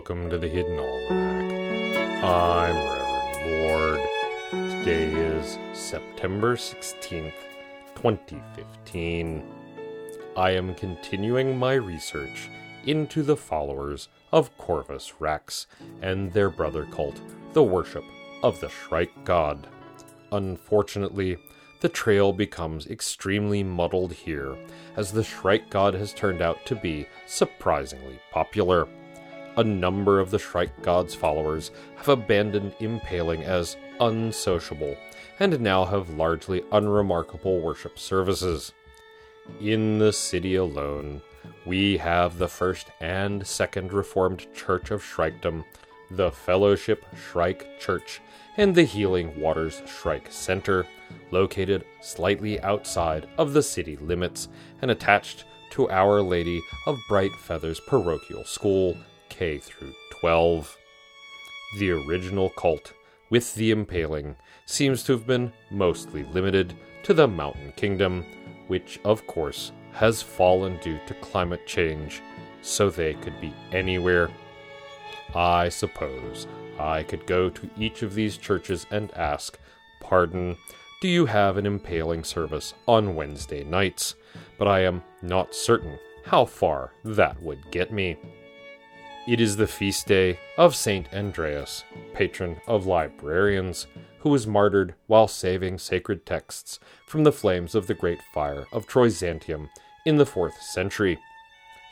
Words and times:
welcome 0.00 0.30
to 0.30 0.38
the 0.38 0.48
Hidden 0.48 0.78
Almanac. 0.78 2.24
I'm 2.24 2.74
Reverend 2.74 4.00
Ward. 4.00 4.00
Today 4.50 5.12
is 5.12 5.58
September 5.74 6.56
16th, 6.56 7.34
2015. 7.96 9.44
I 10.38 10.52
am 10.52 10.74
continuing 10.74 11.58
my 11.58 11.74
research 11.74 12.48
into 12.86 13.22
the 13.22 13.36
followers 13.36 14.08
of 14.32 14.56
Corvus-Wrax 14.56 15.66
and 16.00 16.32
their 16.32 16.48
brother 16.48 16.86
cult, 16.86 17.20
the 17.52 17.62
worship 17.62 18.04
of 18.42 18.58
the 18.60 18.70
Shrike 18.70 19.26
God. 19.26 19.66
Unfortunately, 20.32 21.36
the 21.80 21.90
trail 21.90 22.32
becomes 22.32 22.86
extremely 22.86 23.62
muddled 23.62 24.14
here, 24.14 24.56
as 24.96 25.12
the 25.12 25.24
Shrike 25.24 25.68
God 25.68 25.92
has 25.92 26.14
turned 26.14 26.40
out 26.40 26.64
to 26.64 26.74
be 26.74 27.06
surprisingly 27.26 28.18
popular. 28.32 28.88
A 29.56 29.64
number 29.64 30.20
of 30.20 30.30
the 30.30 30.38
Shrike 30.38 30.82
God's 30.82 31.14
followers 31.14 31.70
have 31.96 32.08
abandoned 32.08 32.74
impaling 32.78 33.42
as 33.42 33.76
unsociable, 33.98 34.96
and 35.40 35.60
now 35.60 35.84
have 35.84 36.10
largely 36.10 36.62
unremarkable 36.72 37.60
worship 37.60 37.98
services. 37.98 38.72
In 39.60 39.98
the 39.98 40.12
city 40.12 40.54
alone, 40.54 41.20
we 41.66 41.96
have 41.96 42.38
the 42.38 42.48
first 42.48 42.88
and 43.00 43.46
second 43.46 43.92
Reformed 43.92 44.46
Church 44.54 44.90
of 44.90 45.02
Shrikedom, 45.02 45.64
the 46.10 46.30
Fellowship 46.30 47.04
Shrike 47.16 47.80
Church, 47.80 48.20
and 48.56 48.74
the 48.74 48.84
Healing 48.84 49.40
Waters 49.40 49.82
Shrike 49.86 50.28
Center, 50.30 50.86
located 51.30 51.84
slightly 52.00 52.60
outside 52.60 53.28
of 53.36 53.52
the 53.52 53.62
city 53.62 53.96
limits 53.96 54.48
and 54.80 54.90
attached 54.90 55.44
to 55.70 55.88
Our 55.90 56.20
Lady 56.22 56.60
of 56.86 56.98
Bright 57.08 57.32
Feathers 57.32 57.80
Parochial 57.80 58.44
School, 58.44 58.96
K 59.40 59.56
through 59.56 59.94
12. 60.20 60.76
The 61.78 61.92
original 61.92 62.50
cult, 62.50 62.92
with 63.30 63.54
the 63.54 63.70
impaling, 63.70 64.36
seems 64.66 65.02
to 65.04 65.12
have 65.12 65.26
been 65.26 65.50
mostly 65.70 66.24
limited 66.24 66.74
to 67.04 67.14
the 67.14 67.26
Mountain 67.26 67.72
Kingdom, 67.74 68.26
which, 68.66 69.00
of 69.02 69.26
course, 69.26 69.72
has 69.92 70.20
fallen 70.20 70.78
due 70.82 71.00
to 71.06 71.14
climate 71.14 71.66
change, 71.66 72.20
so 72.60 72.90
they 72.90 73.14
could 73.14 73.40
be 73.40 73.54
anywhere. 73.72 74.28
I 75.34 75.70
suppose 75.70 76.46
I 76.78 77.02
could 77.02 77.24
go 77.24 77.48
to 77.48 77.70
each 77.78 78.02
of 78.02 78.12
these 78.12 78.36
churches 78.36 78.84
and 78.90 79.10
ask, 79.16 79.58
Pardon, 80.02 80.58
do 81.00 81.08
you 81.08 81.24
have 81.24 81.56
an 81.56 81.64
impaling 81.64 82.24
service 82.24 82.74
on 82.86 83.14
Wednesday 83.14 83.64
nights? 83.64 84.16
But 84.58 84.68
I 84.68 84.80
am 84.80 85.02
not 85.22 85.54
certain 85.54 85.98
how 86.26 86.44
far 86.44 86.92
that 87.04 87.42
would 87.42 87.70
get 87.70 87.90
me. 87.90 88.18
It 89.26 89.38
is 89.38 89.56
the 89.56 89.66
feast 89.66 90.06
day 90.06 90.38
of 90.56 90.74
Saint 90.74 91.12
Andreas, 91.12 91.84
patron 92.14 92.56
of 92.66 92.86
librarians, 92.86 93.86
who 94.20 94.30
was 94.30 94.46
martyred 94.46 94.94
while 95.08 95.28
saving 95.28 95.78
sacred 95.78 96.24
texts 96.24 96.80
from 97.06 97.24
the 97.24 97.32
flames 97.32 97.74
of 97.74 97.86
the 97.86 97.94
great 97.94 98.22
fire 98.32 98.66
of 98.72 98.86
Troizantium 98.86 99.68
in 100.06 100.16
the 100.16 100.24
4th 100.24 100.58
century. 100.62 101.18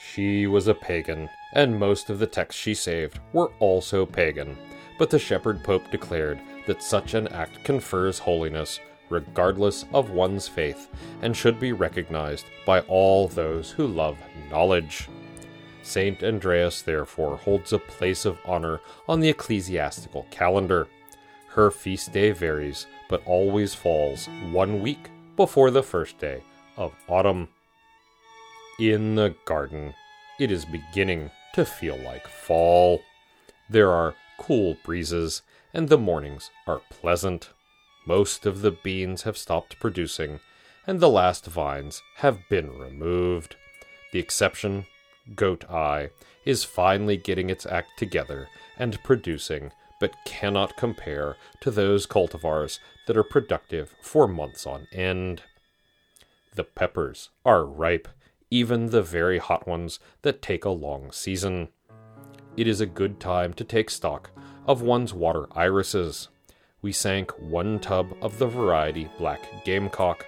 She 0.00 0.46
was 0.46 0.68
a 0.68 0.74
pagan, 0.74 1.28
and 1.52 1.78
most 1.78 2.08
of 2.08 2.18
the 2.18 2.26
texts 2.26 2.60
she 2.60 2.72
saved 2.72 3.20
were 3.34 3.52
also 3.58 4.06
pagan, 4.06 4.56
but 4.98 5.10
the 5.10 5.18
shepherd 5.18 5.62
pope 5.62 5.90
declared 5.90 6.40
that 6.66 6.82
such 6.82 7.12
an 7.12 7.28
act 7.28 7.62
confers 7.62 8.18
holiness 8.18 8.80
regardless 9.10 9.84
of 9.92 10.10
one's 10.10 10.48
faith 10.48 10.88
and 11.22 11.36
should 11.36 11.60
be 11.60 11.72
recognized 11.72 12.46
by 12.64 12.80
all 12.80 13.28
those 13.28 13.70
who 13.70 13.86
love 13.86 14.16
knowledge. 14.50 15.08
Saint 15.88 16.22
Andreas 16.22 16.82
therefore 16.82 17.38
holds 17.38 17.72
a 17.72 17.78
place 17.78 18.26
of 18.26 18.38
honor 18.44 18.80
on 19.08 19.20
the 19.20 19.30
ecclesiastical 19.30 20.26
calendar. 20.30 20.86
Her 21.48 21.70
feast 21.70 22.12
day 22.12 22.32
varies, 22.32 22.86
but 23.08 23.22
always 23.24 23.72
falls 23.72 24.26
one 24.52 24.82
week 24.82 25.08
before 25.34 25.70
the 25.70 25.82
first 25.82 26.18
day 26.18 26.42
of 26.76 26.92
autumn. 27.08 27.48
In 28.78 29.14
the 29.14 29.34
garden, 29.46 29.94
it 30.38 30.50
is 30.50 30.66
beginning 30.66 31.30
to 31.54 31.64
feel 31.64 31.96
like 31.96 32.28
fall. 32.28 33.00
There 33.70 33.90
are 33.90 34.14
cool 34.38 34.76
breezes, 34.84 35.40
and 35.72 35.88
the 35.88 35.96
mornings 35.98 36.50
are 36.66 36.82
pleasant. 36.90 37.48
Most 38.06 38.44
of 38.44 38.60
the 38.60 38.72
beans 38.72 39.22
have 39.22 39.38
stopped 39.38 39.80
producing, 39.80 40.40
and 40.86 41.00
the 41.00 41.08
last 41.08 41.46
vines 41.46 42.02
have 42.16 42.46
been 42.50 42.78
removed. 42.78 43.56
The 44.12 44.18
exception, 44.18 44.84
Goat 45.34 45.68
Eye, 45.70 46.10
is 46.44 46.64
finally 46.64 47.16
getting 47.16 47.50
its 47.50 47.66
act 47.66 47.98
together 47.98 48.48
and 48.78 49.02
producing, 49.02 49.72
but 50.00 50.14
cannot 50.24 50.76
compare 50.76 51.36
to 51.60 51.70
those 51.70 52.06
cultivars 52.06 52.78
that 53.06 53.16
are 53.16 53.24
productive 53.24 53.94
for 54.00 54.26
months 54.26 54.66
on 54.66 54.86
end. 54.92 55.42
The 56.54 56.64
peppers 56.64 57.30
are 57.44 57.64
ripe, 57.64 58.08
even 58.50 58.86
the 58.86 59.02
very 59.02 59.38
hot 59.38 59.66
ones 59.66 59.98
that 60.22 60.42
take 60.42 60.64
a 60.64 60.70
long 60.70 61.12
season 61.12 61.68
it 62.58 62.66
is 62.66 62.80
a 62.80 62.86
good 62.86 63.20
time 63.20 63.52
to 63.52 63.62
take 63.62 63.88
stock 63.88 64.32
of 64.66 64.82
one's 64.82 65.14
water 65.14 65.46
irises. 65.52 66.28
We 66.82 66.90
sank 66.90 67.30
one 67.38 67.78
tub 67.78 68.16
of 68.20 68.40
the 68.40 68.48
variety 68.48 69.08
Black 69.16 69.64
Gamecock 69.64 70.26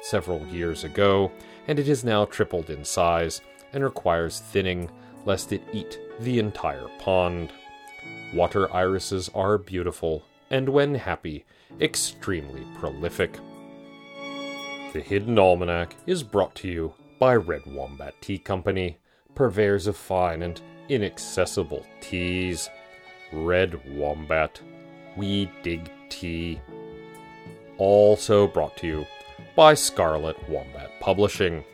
several 0.00 0.46
years 0.46 0.84
ago, 0.84 1.32
and 1.66 1.80
it 1.80 1.88
has 1.88 2.04
now 2.04 2.24
tripled 2.24 2.70
in 2.70 2.84
size 2.84 3.40
and 3.72 3.82
requires 3.84 4.40
thinning 4.40 4.90
lest 5.24 5.52
it 5.52 5.62
eat 5.72 5.98
the 6.20 6.38
entire 6.38 6.88
pond. 6.98 7.52
Water 8.34 8.72
irises 8.74 9.30
are 9.34 9.58
beautiful 9.58 10.24
and, 10.50 10.68
when 10.68 10.94
happy, 10.94 11.44
extremely 11.80 12.66
prolific. 12.78 13.38
The 14.92 15.00
Hidden 15.00 15.38
Almanac 15.38 15.96
is 16.06 16.22
brought 16.22 16.54
to 16.56 16.68
you 16.68 16.94
by 17.18 17.36
Red 17.36 17.62
Wombat 17.66 18.14
Tea 18.20 18.38
Company, 18.38 18.98
purveyors 19.34 19.86
of 19.86 19.96
fine 19.96 20.42
and 20.42 20.60
inaccessible 20.88 21.86
teas. 22.00 22.68
Red 23.32 23.80
Wombat. 23.96 24.60
We 25.16 25.50
dig 25.62 25.90
tea. 26.10 26.60
Also 27.78 28.46
brought 28.46 28.76
to 28.78 28.86
you 28.86 29.06
by 29.56 29.74
Scarlet 29.74 30.36
Wombat 30.48 30.90
Publishing. 31.00 31.64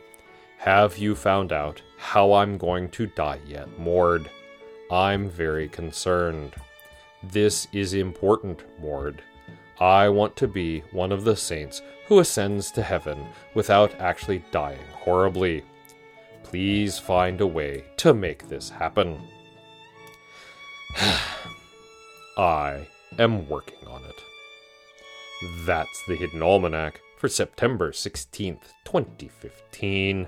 Have 0.57 0.97
you 0.97 1.15
found 1.15 1.51
out 1.51 1.81
how 1.99 2.33
I'm 2.33 2.57
going 2.57 2.89
to 2.91 3.07
die 3.07 3.39
yet, 3.45 3.77
Mord? 3.77 4.29
I'm 4.89 5.29
very 5.29 5.67
concerned. 5.67 6.55
This 7.21 7.67
is 7.73 7.93
important, 7.93 8.63
Mord. 8.79 9.21
I 9.79 10.07
want 10.09 10.35
to 10.37 10.47
be 10.47 10.79
one 10.91 11.11
of 11.11 11.25
the 11.25 11.35
saints 11.35 11.81
who 12.07 12.19
ascends 12.19 12.71
to 12.71 12.81
heaven 12.81 13.27
without 13.53 13.93
actually 13.99 14.43
dying 14.51 14.79
horribly. 14.93 15.63
Please 16.43 16.97
find 16.97 17.41
a 17.41 17.47
way 17.47 17.83
to 17.97 18.13
make 18.13 18.47
this 18.47 18.69
happen. 18.69 19.21
I 22.37 22.87
am 23.19 23.47
working 23.49 23.87
on 23.87 24.03
it. 24.05 24.23
That's 25.65 26.03
the 26.07 26.15
Hidden 26.15 26.41
Almanac 26.41 27.01
for 27.17 27.27
September 27.27 27.91
16th, 27.91 28.73
2015. 28.85 30.27